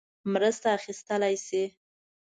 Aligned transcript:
مرسته 0.31 0.67
اخیستلای 0.77 1.35
شي. 1.45 1.63